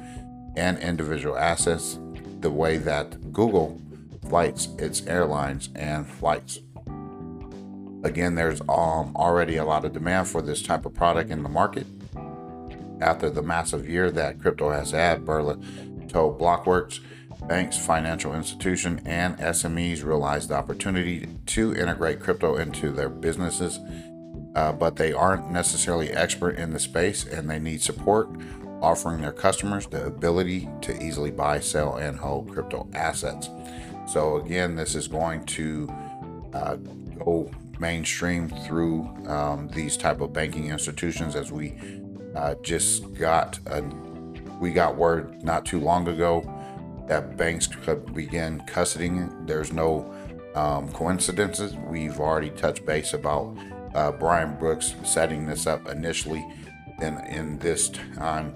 and 0.55 0.77
individual 0.79 1.37
assets, 1.37 1.97
the 2.41 2.51
way 2.51 2.77
that 2.77 3.31
Google 3.31 3.81
flights 4.29 4.67
its 4.77 5.05
airlines 5.07 5.69
and 5.75 6.07
flights. 6.07 6.59
Again, 8.03 8.35
there's 8.35 8.61
um, 8.61 9.15
already 9.15 9.57
a 9.57 9.65
lot 9.65 9.85
of 9.85 9.93
demand 9.93 10.27
for 10.27 10.41
this 10.41 10.61
type 10.61 10.85
of 10.85 10.93
product 10.93 11.31
in 11.31 11.41
the 11.41 11.49
market. 11.49 11.87
After 13.01 13.29
the 13.29 13.41
massive 13.41 13.89
year 13.89 14.11
that 14.11 14.39
crypto 14.39 14.71
has 14.71 14.91
had, 14.91 15.25
Birla 15.25 15.61
told 16.13 16.39
Blockworks, 16.39 16.99
banks, 17.47 17.77
financial 17.77 18.33
institutions, 18.33 19.01
and 19.05 19.37
SMEs 19.37 20.03
realize 20.03 20.47
the 20.47 20.55
opportunity 20.55 21.27
to 21.47 21.75
integrate 21.75 22.19
crypto 22.19 22.55
into 22.55 22.91
their 22.91 23.09
businesses, 23.09 23.79
uh, 24.55 24.71
but 24.71 24.95
they 24.95 25.11
aren't 25.11 25.51
necessarily 25.51 26.11
expert 26.11 26.57
in 26.57 26.71
the 26.71 26.79
space 26.79 27.25
and 27.25 27.49
they 27.49 27.59
need 27.59 27.81
support 27.81 28.29
offering 28.81 29.21
their 29.21 29.31
customers 29.31 29.87
the 29.87 30.05
ability 30.05 30.69
to 30.81 31.01
easily 31.01 31.31
buy, 31.31 31.59
sell, 31.59 31.95
and 31.95 32.19
hold 32.19 32.51
crypto 32.51 32.87
assets. 32.93 33.49
So 34.07 34.37
again, 34.37 34.75
this 34.75 34.93
is 34.93 35.07
going 35.07 35.45
to 35.45 35.89
uh, 36.53 36.75
go 36.75 37.49
mainstream 37.79 38.49
through 38.49 39.03
um, 39.27 39.69
these 39.69 39.95
type 39.95 40.21
of 40.21 40.33
banking 40.33 40.67
institutions 40.69 41.35
as 41.35 41.51
we 41.51 41.75
uh, 42.35 42.55
just 42.61 43.13
got 43.13 43.59
a, 43.67 43.81
we 44.63 44.71
got 44.71 44.95
word 44.95 45.43
not 45.43 45.65
too 45.65 45.77
long 45.77 46.07
ago 46.07 46.41
that 47.09 47.35
banks 47.35 47.67
could 47.67 48.13
begin 48.13 48.61
custodying. 48.61 49.45
There's 49.45 49.73
no 49.73 50.09
um, 50.55 50.89
coincidences. 50.93 51.75
We've 51.75 52.17
already 52.17 52.49
touched 52.51 52.85
base 52.85 53.13
about 53.13 53.57
uh, 53.93 54.13
Brian 54.13 54.57
Brooks 54.57 54.95
setting 55.03 55.45
this 55.45 55.67
up 55.67 55.89
initially. 55.89 56.47
Then 56.97 57.17
in 57.25 57.59
this 57.59 57.89
time, 57.89 58.55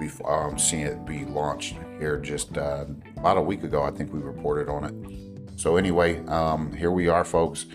we've 0.00 0.20
um, 0.22 0.58
seen 0.58 0.88
it 0.88 1.06
be 1.06 1.24
launched 1.24 1.76
here 2.00 2.18
just 2.18 2.58
uh, 2.58 2.86
about 3.16 3.36
a 3.36 3.42
week 3.42 3.62
ago. 3.62 3.84
I 3.84 3.92
think 3.92 4.12
we 4.12 4.18
reported 4.18 4.68
on 4.68 4.82
it. 4.82 5.50
So 5.56 5.76
anyway, 5.76 6.18
um, 6.26 6.72
here 6.72 6.90
we 6.90 7.06
are, 7.06 7.24
folks. 7.24 7.66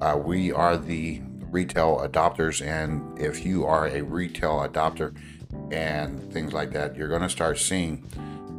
Uh, 0.00 0.20
we 0.24 0.52
are 0.52 0.76
the 0.76 1.20
retail 1.50 1.98
adopters, 1.98 2.64
and 2.64 3.18
if 3.18 3.44
you 3.44 3.66
are 3.66 3.88
a 3.88 4.02
retail 4.02 4.60
adopter 4.68 5.16
and 5.70 6.32
things 6.32 6.52
like 6.52 6.70
that, 6.72 6.96
you're 6.96 7.08
going 7.08 7.22
to 7.22 7.28
start 7.28 7.58
seeing 7.58 8.04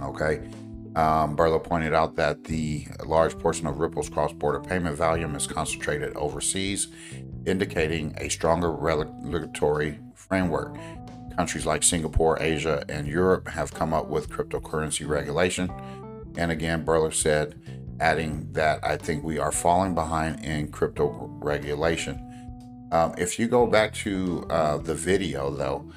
Okay. 0.00 0.49
Um, 0.97 1.37
pointed 1.37 1.92
out 1.92 2.16
that 2.16 2.45
the 2.45 2.87
large 3.04 3.38
portion 3.38 3.66
of 3.66 3.78
Ripple's 3.80 4.09
cross 4.09 4.33
border 4.33 4.61
payment 4.61 4.97
volume 4.97 5.37
is 5.37 5.47
concentrated 5.47 6.16
overseas, 6.16 6.88
indicating 7.45 8.14
a 8.16 8.30
stronger 8.30 8.71
regulatory 8.73 9.99
framework. 10.14 10.75
Countries 11.37 11.66
like 11.66 11.83
Singapore, 11.83 12.38
Asia, 12.40 12.83
and 12.88 13.07
Europe 13.07 13.47
have 13.49 13.75
come 13.75 13.92
up 13.92 14.09
with 14.09 14.30
cryptocurrency 14.30 15.07
regulation. 15.07 15.71
And 16.37 16.50
again, 16.50 16.85
Birla 16.85 17.12
said, 17.12 17.61
adding 18.00 18.50
that 18.52 18.85
I 18.85 18.97
think 18.97 19.23
we 19.23 19.38
are 19.38 19.52
falling 19.52 19.95
behind 19.95 20.45
in 20.45 20.73
crypto 20.73 21.30
regulation. 21.40 22.26
Um, 22.92 23.14
if 23.16 23.38
you 23.38 23.47
go 23.47 23.66
back 23.66 23.95
to 23.95 24.47
uh, 24.50 24.78
the 24.78 24.95
video, 24.95 25.50
though, 25.50 25.92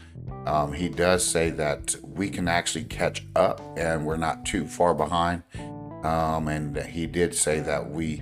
um, 0.45 0.73
he 0.73 0.89
does 0.89 1.25
say 1.25 1.49
that 1.51 1.95
we 2.03 2.29
can 2.29 2.47
actually 2.47 2.83
catch 2.83 3.25
up 3.35 3.61
and 3.77 4.05
we're 4.05 4.17
not 4.17 4.45
too 4.45 4.67
far 4.67 4.93
behind. 4.93 5.41
Um, 6.03 6.49
and 6.49 6.77
he 6.77 7.07
did 7.07 7.33
say 7.33 7.61
that 7.61 7.89
we 7.89 8.21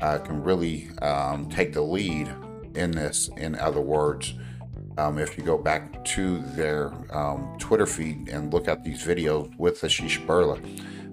uh, 0.00 0.18
can 0.18 0.42
really 0.42 0.90
um, 1.00 1.48
take 1.48 1.72
the 1.72 1.82
lead 1.82 2.28
in 2.74 2.90
this, 2.90 3.30
in 3.36 3.54
other 3.54 3.80
words. 3.80 4.34
Um, 4.98 5.18
if 5.18 5.38
you 5.38 5.44
go 5.44 5.56
back 5.56 6.04
to 6.04 6.38
their 6.54 6.92
um, 7.16 7.56
Twitter 7.58 7.86
feed 7.86 8.28
and 8.28 8.52
look 8.52 8.68
at 8.68 8.84
these 8.84 9.02
videos 9.02 9.56
with 9.56 9.80
Asheesh 9.80 10.24
Birla, 10.26 10.58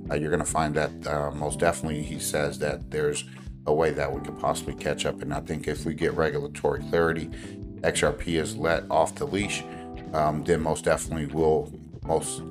uh, 0.09 0.15
you're 0.15 0.29
going 0.29 0.43
to 0.43 0.45
find 0.45 0.75
that 0.75 1.07
uh, 1.07 1.31
most 1.31 1.59
definitely 1.59 2.01
he 2.01 2.19
says 2.19 2.59
that 2.59 2.91
there's 2.91 3.25
a 3.65 3.73
way 3.73 3.91
that 3.91 4.11
we 4.11 4.21
could 4.21 4.39
possibly 4.39 4.73
catch 4.73 5.05
up. 5.05 5.21
And 5.21 5.33
I 5.33 5.41
think 5.41 5.67
if 5.67 5.85
we 5.85 5.93
get 5.93 6.13
regulatory 6.13 6.81
clarity, 6.89 7.27
XRP 7.81 8.39
is 8.39 8.55
let 8.55 8.89
off 8.89 9.15
the 9.15 9.25
leash, 9.25 9.63
um, 10.13 10.43
then 10.43 10.61
most 10.61 10.85
definitely 10.85 11.27
will 11.27 11.71
most 12.03 12.41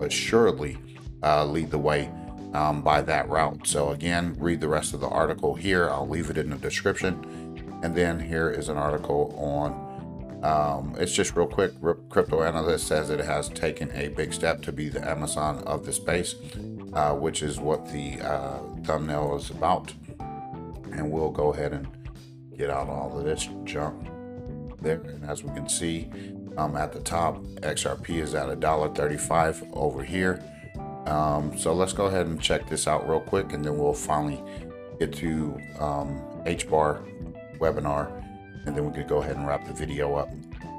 assuredly 0.00 0.78
uh, 1.22 1.44
lead 1.44 1.70
the 1.70 1.78
way 1.78 2.10
um, 2.54 2.82
by 2.82 3.02
that 3.02 3.28
route. 3.28 3.66
So 3.66 3.90
again, 3.90 4.34
read 4.38 4.60
the 4.60 4.68
rest 4.68 4.94
of 4.94 5.00
the 5.00 5.08
article 5.08 5.54
here. 5.54 5.90
I'll 5.90 6.08
leave 6.08 6.30
it 6.30 6.38
in 6.38 6.50
the 6.50 6.56
description. 6.56 7.80
And 7.82 7.94
then 7.94 8.18
here 8.18 8.50
is 8.50 8.68
an 8.68 8.76
article 8.76 9.34
on 9.38 9.92
um, 10.42 10.96
it's 10.98 11.12
just 11.12 11.36
real 11.36 11.46
quick. 11.46 11.72
Crypto 12.08 12.42
analyst 12.42 12.88
says 12.88 13.10
it 13.10 13.20
has 13.20 13.48
taken 13.48 13.92
a 13.92 14.08
big 14.08 14.32
step 14.32 14.60
to 14.62 14.72
be 14.72 14.88
the 14.88 15.08
Amazon 15.08 15.62
of 15.64 15.86
the 15.86 15.92
space, 15.92 16.34
uh, 16.94 17.14
which 17.14 17.42
is 17.42 17.58
what 17.58 17.90
the 17.90 18.20
uh, 18.20 18.58
thumbnail 18.84 19.36
is 19.36 19.50
about. 19.50 19.92
And 20.92 21.10
we'll 21.10 21.30
go 21.30 21.52
ahead 21.52 21.72
and 21.72 21.88
get 22.56 22.70
out 22.70 22.88
all 22.88 23.18
of 23.18 23.24
this 23.24 23.48
junk 23.64 24.06
there. 24.80 25.00
And 25.00 25.24
as 25.24 25.42
we 25.42 25.54
can 25.54 25.68
see 25.68 26.10
um, 26.56 26.76
at 26.76 26.92
the 26.92 27.00
top, 27.00 27.42
XRP 27.62 28.20
is 28.20 28.34
at 28.34 28.50
a 28.50 28.56
dollar 28.56 28.88
thirty-five 28.94 29.64
over 29.72 30.02
here. 30.02 30.42
Um, 31.06 31.56
so 31.58 31.72
let's 31.72 31.92
go 31.92 32.06
ahead 32.06 32.26
and 32.26 32.40
check 32.40 32.68
this 32.68 32.86
out 32.86 33.08
real 33.08 33.20
quick, 33.20 33.52
and 33.52 33.64
then 33.64 33.76
we'll 33.76 33.94
finally 33.94 34.42
get 35.00 35.12
to 35.14 35.58
um, 35.80 36.22
HBAR 36.44 37.58
webinar, 37.58 38.22
and 38.66 38.76
then 38.76 38.84
we 38.84 38.92
could 38.92 39.08
go 39.08 39.22
ahead 39.22 39.36
and 39.36 39.46
wrap 39.46 39.66
the 39.66 39.72
video 39.72 40.14
up. 40.14 40.28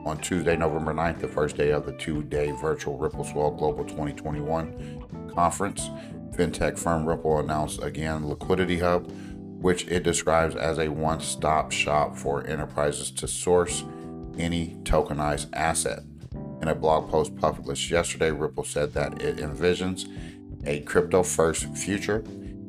On 0.06 0.18
Tuesday, 0.18 0.56
November 0.58 0.94
9th, 0.94 1.20
the 1.20 1.28
first 1.28 1.56
day 1.56 1.72
of 1.72 1.86
the 1.86 1.94
two 1.94 2.24
day 2.24 2.52
virtual 2.52 2.98
Ripple 2.98 3.24
Swell 3.24 3.52
Global 3.52 3.86
2021 3.86 5.23
conference, 5.34 5.90
fintech 6.32 6.78
firm 6.78 7.06
Ripple 7.08 7.40
announced 7.40 7.82
again 7.82 8.28
Liquidity 8.28 8.80
Hub, 8.80 9.12
which 9.62 9.88
it 9.88 10.04
describes 10.04 10.56
as 10.56 10.78
a 10.78 10.90
one 10.90 11.22
stop 11.22 11.72
shop 11.72 12.18
for 12.18 12.46
enterprises 12.48 13.12
to 13.12 13.28
source 13.28 13.84
any 14.38 14.76
tokenized 14.84 15.48
asset. 15.54 16.00
In 16.62 16.68
a 16.68 16.76
blog 16.76 17.10
post 17.10 17.36
published 17.36 17.92
yesterday, 17.92 18.32
Ripple 18.32 18.64
said 18.64 18.94
that 18.94 19.22
it 19.22 19.38
envisions 19.38 20.08
a 20.66 20.80
crypto 20.82 21.24
first 21.24 21.66
future 21.76 22.24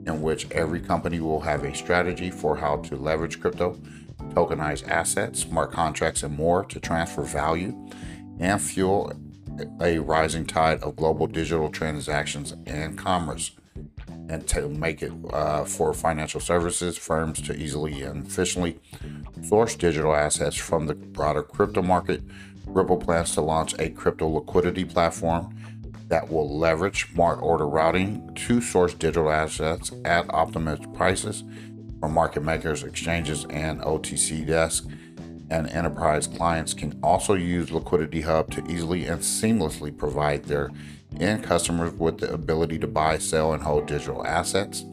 in 0.06 0.20
which 0.20 0.50
every 0.50 0.80
company 0.80 1.20
will 1.20 1.40
have 1.40 1.64
a 1.64 1.74
strategy 1.74 2.30
for 2.30 2.56
how 2.56 2.76
to 2.78 2.96
leverage 2.96 3.40
crypto, 3.40 3.74
tokenize 4.30 4.86
assets, 4.88 5.40
smart 5.40 5.72
contracts, 5.72 6.22
and 6.22 6.36
more 6.36 6.64
to 6.64 6.80
transfer 6.80 7.22
value 7.22 7.88
and 8.40 8.60
fuel 8.60 9.12
a 9.80 9.98
rising 9.98 10.46
tide 10.46 10.82
of 10.82 10.96
global 10.96 11.26
digital 11.26 11.70
transactions 11.70 12.54
and 12.66 12.98
commerce 12.98 13.52
and 14.28 14.46
to 14.48 14.68
make 14.68 15.02
it 15.02 15.12
uh, 15.32 15.64
for 15.64 15.92
financial 15.92 16.40
services 16.40 16.96
firms 16.96 17.40
to 17.42 17.54
easily 17.54 18.02
and 18.02 18.26
efficiently 18.26 18.78
source 19.42 19.74
digital 19.74 20.14
assets 20.14 20.56
from 20.56 20.86
the 20.86 20.94
broader 20.94 21.42
crypto 21.42 21.82
market. 21.82 22.22
Ripple 22.66 22.96
plans 22.96 23.34
to 23.34 23.42
launch 23.42 23.74
a 23.78 23.90
crypto 23.90 24.26
liquidity 24.26 24.84
platform 24.84 25.54
that 26.08 26.30
will 26.30 26.58
leverage 26.58 27.12
smart 27.12 27.40
order 27.42 27.68
routing 27.68 28.34
to 28.34 28.60
source 28.60 28.94
digital 28.94 29.30
assets 29.30 29.92
at 30.04 30.26
optimized 30.28 30.92
prices 30.94 31.44
from 32.00 32.12
market 32.12 32.42
makers, 32.42 32.82
exchanges, 32.82 33.44
and 33.50 33.80
OTC 33.80 34.46
desks. 34.46 34.86
And 35.50 35.68
enterprise 35.68 36.26
clients 36.26 36.74
can 36.74 36.98
also 37.02 37.34
use 37.34 37.70
Liquidity 37.70 38.22
Hub 38.22 38.50
to 38.52 38.66
easily 38.66 39.06
and 39.06 39.20
seamlessly 39.20 39.96
provide 39.96 40.44
their 40.44 40.70
end 41.20 41.44
customers 41.44 41.92
with 41.92 42.18
the 42.18 42.32
ability 42.32 42.78
to 42.78 42.86
buy, 42.86 43.18
sell, 43.18 43.52
and 43.52 43.62
hold 43.62 43.86
digital 43.86 44.26
assets 44.26 44.84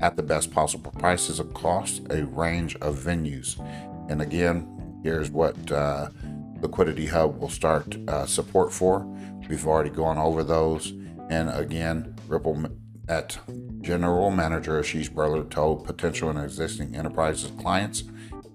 at 0.00 0.16
the 0.16 0.22
best 0.22 0.50
possible 0.52 0.90
prices 0.92 1.38
across 1.38 2.00
a 2.10 2.24
range 2.24 2.76
of 2.76 2.98
venues. 2.98 3.58
And 4.08 4.22
again, 4.22 5.00
here's 5.02 5.30
what 5.30 5.70
uh, 5.70 6.08
Liquidity 6.60 7.06
Hub 7.06 7.38
will 7.38 7.48
start 7.48 7.96
uh, 8.08 8.26
support 8.26 8.72
for. 8.72 9.06
We've 9.48 9.66
already 9.66 9.90
gone 9.90 10.18
over 10.18 10.42
those. 10.42 10.92
And 11.28 11.50
again, 11.50 12.16
Ripple 12.28 12.66
at 13.08 13.38
General 13.80 14.30
Manager 14.30 14.80
Asheesh 14.80 15.10
Birla 15.10 15.48
told 15.50 15.84
potential 15.84 16.30
and 16.30 16.38
existing 16.38 16.94
enterprises 16.94 17.52
clients 17.60 18.04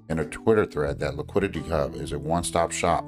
in 0.09 0.19
a 0.19 0.25
Twitter 0.25 0.65
thread 0.65 0.99
that 0.99 1.17
Liquidity 1.17 1.61
Hub 1.61 1.95
is 1.95 2.11
a 2.11 2.19
one 2.19 2.43
stop 2.43 2.71
shop 2.71 3.05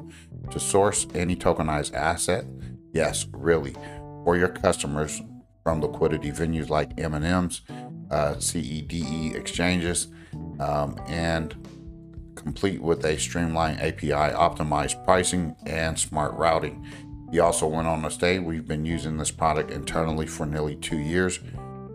to 0.52 0.60
source 0.60 1.08
any 1.14 1.36
tokenized 1.36 1.94
asset. 1.94 2.46
Yes, 2.94 3.28
really 3.32 3.76
for 4.24 4.38
your 4.38 4.50
customers 4.50 5.22
from 5.64 5.82
liquidity 5.82 6.32
venues 6.32 6.70
like 6.70 7.00
M&M's, 7.00 7.62
uh, 8.10 8.36
CEDE 8.36 9.36
exchanges, 9.36 10.08
um, 10.60 11.00
and 11.08 11.56
complete 12.36 12.82
with 12.82 13.04
a 13.06 13.18
streamlined 13.18 13.82
API, 13.82 14.12
optimized 14.12 15.04
pricing, 15.04 15.56
and 15.66 16.00
smart 16.00 16.34
routing. 16.34 16.86
He 17.32 17.40
also 17.40 17.68
went 17.68 17.88
on 17.88 18.02
to 18.04 18.12
say, 18.12 18.40
We've 18.40 18.68
been 18.68 18.86
using 18.86 19.18
this 19.18 19.32
product 19.32 19.72
internally 19.72 20.28
for 20.28 20.46
nearly 20.46 20.76
two 20.76 21.00
years 21.00 21.40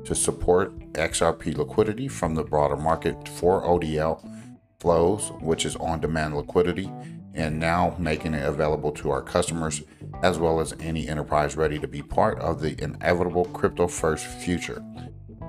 to 0.04 0.14
support 0.14 0.78
XRP 0.92 1.56
liquidity 1.56 2.08
from 2.08 2.34
the 2.34 2.44
broader 2.44 2.76
market 2.76 3.28
for 3.28 3.62
ODL 3.62 4.31
flows, 4.82 5.30
which 5.40 5.64
is 5.64 5.76
on 5.76 6.00
demand 6.00 6.36
liquidity, 6.36 6.90
and 7.34 7.58
now 7.58 7.94
making 7.98 8.34
it 8.34 8.44
available 8.44 8.90
to 8.90 9.10
our 9.10 9.22
customers 9.22 9.82
as 10.24 10.40
well 10.40 10.58
as 10.58 10.74
any 10.80 11.08
enterprise 11.08 11.56
ready 11.56 11.78
to 11.78 11.86
be 11.86 12.02
part 12.02 12.38
of 12.40 12.60
the 12.60 12.74
inevitable 12.82 13.44
crypto 13.46 13.86
first 13.86 14.26
future. 14.26 14.82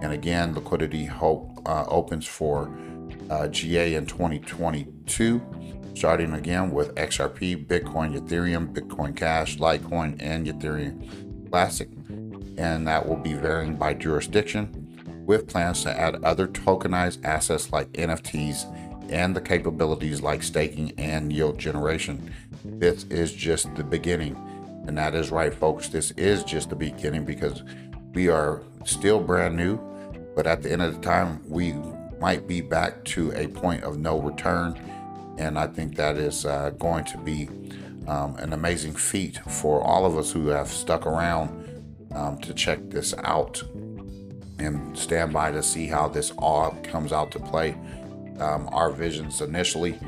And 0.02 0.13
again, 0.13 0.54
Liquidity 0.54 1.06
Hub 1.06 1.67
uh, 1.67 1.86
opens 1.88 2.28
for 2.28 2.72
uh, 3.32 3.48
GA 3.48 3.96
in 3.96 4.06
2022, 4.06 5.41
starting 5.96 6.34
again 6.34 6.69
with 6.69 6.93
XRP, 6.93 7.65
Bitcoin, 7.65 8.15
Ethereum, 8.15 8.72
Bitcoin 8.72 9.15
Cash, 9.15 9.58
Litecoin, 9.58 10.15
and 10.19 10.46
Ethereum 10.46 11.50
Classic. 11.50 11.89
And 12.58 12.88
that 12.88 13.08
will 13.08 13.17
be 13.17 13.34
varying 13.34 13.78
by 13.78 13.96
jurisdiction, 13.96 15.24
with 15.26 15.48
plans 15.48 15.84
to 15.84 16.00
add 16.00 16.24
other 16.24 16.48
tokenized 16.48 17.24
assets 17.26 17.72
like 17.72 17.91
NFTs 17.93 18.83
and 19.10 19.36
the 19.36 19.42
capabilities 19.42 20.22
like 20.22 20.44
staking 20.44 20.92
and 20.98 21.32
yield 21.32 21.58
generation. 21.58 22.34
This 22.63 23.04
is 23.06 23.34
just 23.34 23.74
the 23.76 23.84
beginning 23.84 24.36
and 24.86 24.98
that 24.98 25.16
is 25.16 25.32
right, 25.32 25.54
folks. 25.54 25.88
This 25.88 26.12
is 26.12 26.44
just 26.44 26.70
the 26.70 26.76
beginning 26.76 27.24
because 27.24 27.63
we 28.13 28.28
are 28.28 28.62
still 28.86 29.20
brand 29.20 29.56
new, 29.56 29.80
but 30.36 30.46
at 30.46 30.62
the 30.62 30.72
end 30.72 30.82
of 30.82 30.94
the 30.94 31.02
time, 31.02 31.42
we 31.48 31.74
might 32.20 32.48
be 32.48 32.62
back 32.62 33.04
to 33.06 33.32
a 33.32 33.48
point 33.48 33.84
of 33.84 33.98
no 33.98 34.20
return. 34.20 34.80
And 35.38 35.58
I 35.58 35.68
think 35.68 35.96
that 35.96 36.18
is 36.18 36.46
uh, 36.46 36.72
going 36.72 37.06
to 37.06 37.18
be 37.18 37.50
um, 38.08 38.36
an 38.38 38.52
amazing 38.52 38.94
feat 38.94 39.38
for 39.50 39.82
all 39.82 40.06
of 40.06 40.18
us 40.18 40.32
who 40.32 40.48
have 40.48 40.68
stuck 40.68 41.08
around 41.08 41.60
um, 42.13 42.38
to 42.39 42.54
check 42.54 42.80
this 42.89 43.13
out 43.24 43.63
and 44.60 44.98
stand 44.98 45.34
by 45.34 45.52
to 45.52 45.63
see 45.63 45.88
how 45.88 46.08
this 46.10 46.32
all 46.38 46.72
comes 46.84 47.13
out 47.13 47.32
to 47.32 47.39
play. 47.39 47.76
Um, 48.39 48.67
our 48.72 48.91
visions 48.91 49.41
initially 49.41 50.00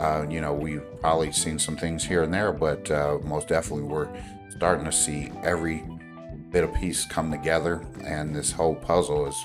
uh, 0.00 0.26
you 0.30 0.40
know, 0.40 0.54
we've 0.54 0.82
probably 1.00 1.30
seen 1.30 1.58
some 1.58 1.76
things 1.76 2.02
here 2.02 2.22
and 2.22 2.32
there, 2.32 2.52
but 2.52 2.90
uh, 2.90 3.18
most 3.22 3.48
definitely 3.48 3.84
we're 3.84 4.08
starting 4.48 4.86
to 4.86 4.92
see 4.92 5.30
every 5.42 5.84
bit 6.50 6.64
of 6.64 6.72
piece 6.74 7.04
come 7.04 7.30
together, 7.30 7.86
and 8.02 8.34
this 8.34 8.50
whole 8.50 8.74
puzzle 8.74 9.26
is 9.26 9.36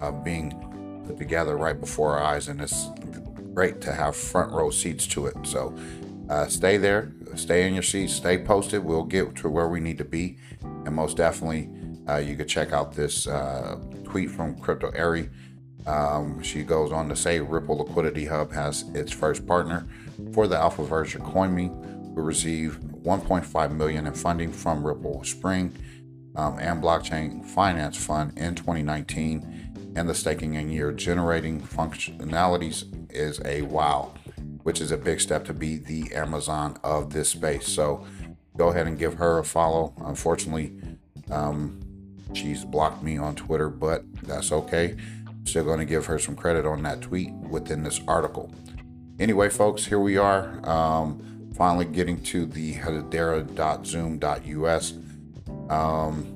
uh, 0.00 0.12
being 0.12 1.02
put 1.04 1.18
together 1.18 1.56
right 1.56 1.80
before 1.80 2.16
our 2.16 2.22
eyes, 2.22 2.46
and 2.46 2.60
it's 2.60 2.90
great 3.52 3.80
to 3.80 3.92
have 3.92 4.14
front 4.14 4.52
row 4.52 4.70
seats 4.70 5.04
to 5.08 5.26
it. 5.26 5.34
So 5.42 5.76
uh, 6.30 6.46
stay 6.46 6.76
there, 6.76 7.12
stay 7.34 7.66
in 7.66 7.74
your 7.74 7.82
seats, 7.82 8.14
stay 8.14 8.38
posted. 8.38 8.84
We'll 8.84 9.02
get 9.02 9.34
to 9.36 9.48
where 9.48 9.68
we 9.68 9.80
need 9.80 9.98
to 9.98 10.04
be, 10.04 10.38
and 10.62 10.94
most 10.94 11.16
definitely, 11.16 11.70
uh, 12.08 12.18
you 12.18 12.36
can 12.36 12.46
check 12.46 12.72
out 12.72 12.92
this 12.92 13.26
uh, 13.26 13.80
tweet 14.04 14.30
from 14.30 14.56
Crypto 14.60 14.90
Eri. 14.90 15.28
Um, 15.86 16.42
she 16.42 16.62
goes 16.62 16.92
on 16.92 17.08
to 17.08 17.16
say 17.16 17.40
Ripple 17.40 17.78
Liquidity 17.78 18.24
Hub 18.24 18.52
has 18.52 18.82
its 18.94 19.12
first 19.12 19.46
partner 19.46 19.86
for 20.32 20.46
the 20.46 20.56
alpha 20.56 20.84
version 20.84 21.22
CoinMe. 21.22 21.70
We 22.14 22.22
received 22.22 22.80
1.5 23.02 23.72
million 23.72 24.06
in 24.06 24.14
funding 24.14 24.52
from 24.52 24.86
Ripple 24.86 25.20
Xpring 25.22 25.72
um, 26.36 26.58
and 26.58 26.82
Blockchain 26.82 27.44
Finance 27.44 27.96
Fund 27.96 28.38
in 28.38 28.54
2019, 28.54 29.92
and 29.96 30.08
the 30.08 30.14
staking 30.14 30.56
and 30.56 30.72
year 30.72 30.90
generating 30.92 31.60
functionalities 31.60 32.84
is 33.12 33.40
a 33.44 33.62
wow, 33.62 34.14
which 34.62 34.80
is 34.80 34.90
a 34.90 34.96
big 34.96 35.20
step 35.20 35.44
to 35.44 35.54
be 35.54 35.76
the 35.76 36.12
Amazon 36.14 36.78
of 36.82 37.12
this 37.12 37.30
space. 37.30 37.68
So 37.68 38.06
go 38.56 38.68
ahead 38.68 38.86
and 38.86 38.98
give 38.98 39.14
her 39.14 39.38
a 39.38 39.44
follow. 39.44 39.94
Unfortunately, 39.98 40.72
um, 41.30 41.80
she's 42.32 42.64
blocked 42.64 43.02
me 43.02 43.16
on 43.16 43.34
Twitter, 43.34 43.68
but 43.68 44.04
that's 44.22 44.50
okay. 44.50 44.96
Still 45.44 45.64
going 45.64 45.78
to 45.78 45.84
give 45.84 46.06
her 46.06 46.18
some 46.18 46.36
credit 46.36 46.66
on 46.66 46.82
that 46.82 47.00
tweet 47.02 47.32
within 47.32 47.82
this 47.82 48.00
article. 48.08 48.50
Anyway, 49.18 49.48
folks, 49.48 49.86
here 49.86 50.00
we 50.00 50.16
are. 50.16 50.60
Um, 50.68 51.50
finally 51.54 51.84
getting 51.84 52.20
to 52.22 52.46
the 52.46 52.74
hedera.zoom.us 52.74 53.54
um, 55.70 56.34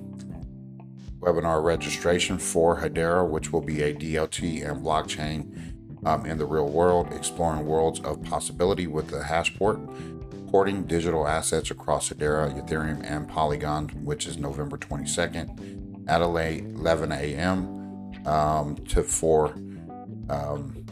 webinar 1.20 1.62
registration 1.62 2.38
for 2.38 2.80
Hedera, 2.80 3.28
which 3.28 3.52
will 3.52 3.60
be 3.60 3.82
a 3.82 3.92
DLT 3.94 4.68
and 4.68 4.84
blockchain 4.84 6.06
um, 6.06 6.24
in 6.26 6.38
the 6.38 6.46
real 6.46 6.68
world, 6.68 7.12
exploring 7.12 7.66
worlds 7.66 8.00
of 8.00 8.22
possibility 8.22 8.86
with 8.86 9.08
the 9.08 9.22
Hashport, 9.22 10.48
porting 10.50 10.84
digital 10.84 11.26
assets 11.26 11.70
across 11.70 12.10
Hedera, 12.10 12.54
Ethereum, 12.64 13.02
and 13.04 13.28
Polygon, 13.28 13.88
which 14.04 14.26
is 14.26 14.38
November 14.38 14.78
22nd 14.78 16.08
at 16.08 16.22
11 16.22 17.12
a.m. 17.12 17.77
Um, 18.26 18.76
to 18.88 19.02
4 19.02 19.54
um, 20.30 20.86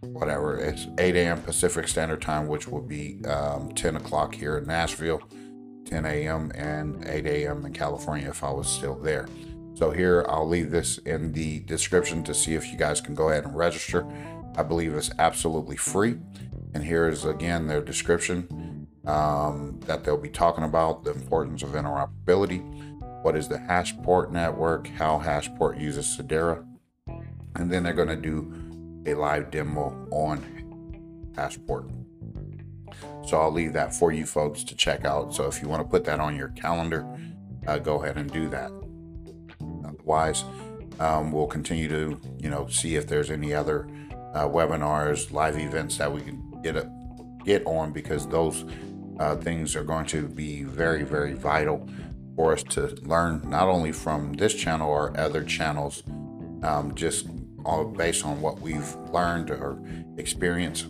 whatever. 0.00 0.58
It's 0.58 0.86
8 0.98 1.16
a.m. 1.16 1.42
Pacific 1.42 1.88
Standard 1.88 2.20
Time, 2.20 2.48
which 2.48 2.68
will 2.68 2.82
be 2.82 3.24
um, 3.24 3.72
10 3.74 3.96
o'clock 3.96 4.34
here 4.34 4.58
in 4.58 4.66
Nashville, 4.66 5.22
10 5.86 6.04
a.m. 6.04 6.52
and 6.54 7.04
8 7.06 7.26
a.m. 7.26 7.64
in 7.64 7.72
California 7.72 8.28
if 8.28 8.42
I 8.42 8.50
was 8.50 8.68
still 8.68 8.94
there. 8.96 9.28
So 9.74 9.90
here 9.90 10.24
I'll 10.28 10.48
leave 10.48 10.70
this 10.70 10.98
in 10.98 11.32
the 11.32 11.60
description 11.60 12.22
to 12.24 12.34
see 12.34 12.54
if 12.54 12.70
you 12.70 12.78
guys 12.78 13.00
can 13.00 13.14
go 13.14 13.30
ahead 13.30 13.44
and 13.44 13.56
register. 13.56 14.06
I 14.56 14.62
believe 14.62 14.94
it's 14.94 15.10
absolutely 15.18 15.76
free. 15.76 16.18
And 16.74 16.84
here 16.84 17.08
is 17.08 17.24
again 17.24 17.66
their 17.66 17.80
description 17.80 18.86
um, 19.06 19.80
that 19.86 20.04
they'll 20.04 20.16
be 20.16 20.28
talking 20.28 20.64
about 20.64 21.04
the 21.04 21.12
importance 21.12 21.62
of 21.62 21.70
interoperability. 21.70 22.91
What 23.22 23.36
is 23.36 23.48
the 23.48 23.58
Hashport 23.58 24.30
network? 24.30 24.88
How 24.88 25.18
Hashport 25.18 25.80
uses 25.80 26.16
Hedera 26.16 26.66
and 27.56 27.70
then 27.70 27.82
they're 27.82 27.92
going 27.92 28.08
to 28.08 28.16
do 28.16 28.52
a 29.06 29.14
live 29.14 29.50
demo 29.50 30.06
on 30.10 31.32
Hashport. 31.36 31.90
So 33.26 33.40
I'll 33.40 33.52
leave 33.52 33.72
that 33.72 33.94
for 33.94 34.12
you 34.12 34.26
folks 34.26 34.64
to 34.64 34.74
check 34.74 35.04
out. 35.04 35.34
So 35.34 35.46
if 35.46 35.62
you 35.62 35.68
want 35.68 35.82
to 35.82 35.88
put 35.88 36.04
that 36.04 36.20
on 36.20 36.36
your 36.36 36.48
calendar, 36.48 37.06
uh, 37.66 37.78
go 37.78 38.02
ahead 38.02 38.16
and 38.16 38.30
do 38.30 38.48
that. 38.48 38.70
Otherwise, 39.84 40.44
um, 40.98 41.32
we'll 41.32 41.46
continue 41.46 41.88
to, 41.88 42.20
you 42.38 42.50
know, 42.50 42.66
see 42.66 42.96
if 42.96 43.06
there's 43.06 43.30
any 43.30 43.54
other 43.54 43.88
uh, 44.34 44.48
webinars, 44.48 45.32
live 45.32 45.58
events 45.58 45.98
that 45.98 46.12
we 46.12 46.20
can 46.20 46.60
get 46.62 46.76
a, 46.76 46.90
get 47.44 47.64
on 47.66 47.92
because 47.92 48.26
those 48.26 48.64
uh, 49.18 49.36
things 49.36 49.76
are 49.76 49.84
going 49.84 50.06
to 50.06 50.26
be 50.26 50.64
very, 50.64 51.02
very 51.02 51.34
vital 51.34 51.88
for 52.36 52.52
us 52.52 52.62
to 52.62 52.86
learn 53.02 53.42
not 53.48 53.68
only 53.68 53.92
from 53.92 54.34
this 54.34 54.54
channel 54.54 54.88
or 54.88 55.18
other 55.18 55.44
channels, 55.44 56.02
um, 56.62 56.94
just 56.94 57.26
all 57.64 57.84
based 57.84 58.24
on 58.24 58.40
what 58.40 58.60
we've 58.60 58.94
learned 59.12 59.50
or 59.50 59.78
experienced. 60.16 60.86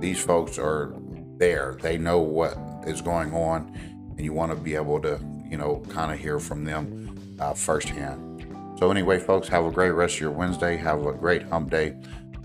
These 0.00 0.20
folks 0.20 0.58
are 0.58 0.94
there; 1.38 1.76
they 1.80 1.98
know 1.98 2.18
what 2.18 2.56
is 2.86 3.00
going 3.00 3.32
on, 3.32 3.72
and 4.16 4.20
you 4.20 4.32
want 4.32 4.52
to 4.52 4.56
be 4.56 4.74
able 4.74 5.00
to, 5.02 5.20
you 5.48 5.56
know, 5.56 5.82
kind 5.88 6.12
of 6.12 6.18
hear 6.18 6.38
from 6.38 6.64
them 6.64 7.36
uh, 7.38 7.54
firsthand. 7.54 8.26
So, 8.78 8.90
anyway, 8.90 9.18
folks, 9.18 9.46
have 9.48 9.64
a 9.66 9.70
great 9.70 9.90
rest 9.90 10.14
of 10.14 10.20
your 10.22 10.30
Wednesday. 10.30 10.76
Have 10.76 11.06
a 11.06 11.12
great 11.12 11.42
hump 11.42 11.70
day. 11.70 11.96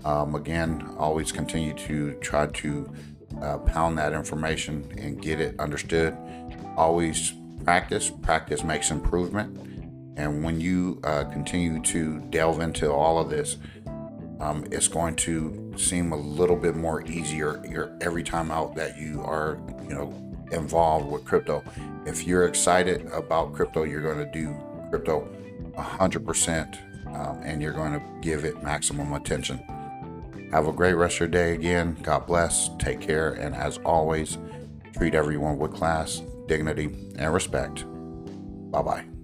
Um, 0.04 0.34
again, 0.34 0.94
always 0.98 1.32
continue 1.32 1.72
to 1.74 2.12
try 2.20 2.46
to 2.46 2.92
uh, 3.42 3.58
pound 3.58 3.98
that 3.98 4.12
information 4.12 4.86
and 4.98 5.20
get 5.20 5.40
it 5.40 5.58
understood. 5.58 6.16
Always 6.76 7.32
practice. 7.64 8.10
Practice 8.10 8.64
makes 8.64 8.90
improvement. 8.90 9.58
And 10.16 10.42
when 10.42 10.60
you 10.60 11.00
uh, 11.04 11.24
continue 11.24 11.80
to 11.82 12.20
delve 12.30 12.60
into 12.60 12.90
all 12.90 13.18
of 13.18 13.28
this, 13.28 13.58
um, 14.40 14.64
it's 14.70 14.88
going 14.88 15.16
to 15.16 15.72
seem 15.76 16.12
a 16.12 16.16
little 16.16 16.56
bit 16.56 16.74
more 16.74 17.02
easier 17.06 17.62
every 18.00 18.22
time 18.22 18.50
out 18.50 18.74
that 18.76 18.98
you 18.98 19.22
are, 19.22 19.58
you 19.82 19.94
know, 19.94 20.12
involved 20.52 21.10
with 21.10 21.24
crypto. 21.24 21.62
If 22.06 22.26
you're 22.26 22.46
excited 22.46 23.06
about 23.12 23.52
crypto, 23.52 23.84
you're 23.84 24.02
going 24.02 24.18
to 24.18 24.30
do 24.30 24.56
crypto 24.90 25.28
100% 25.76 26.78
um, 27.14 27.40
and 27.42 27.62
you're 27.62 27.72
going 27.72 27.92
to 27.92 28.02
give 28.20 28.44
it 28.44 28.62
maximum 28.62 29.12
attention. 29.12 29.58
Have 30.52 30.68
a 30.68 30.72
great 30.72 30.94
rest 30.94 31.16
of 31.16 31.20
your 31.20 31.28
day 31.28 31.54
again. 31.54 31.96
God 32.02 32.26
bless. 32.26 32.70
Take 32.78 33.00
care. 33.00 33.32
And 33.32 33.54
as 33.54 33.78
always, 33.78 34.38
treat 34.96 35.14
everyone 35.14 35.58
with 35.58 35.72
class, 35.72 36.22
dignity, 36.46 36.90
and 37.16 37.32
respect. 37.32 37.84
Bye 38.70 38.82
bye. 38.82 39.15